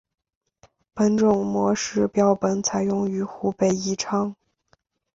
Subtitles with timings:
[0.95, 4.35] 本种模式标本采自于湖北宜昌。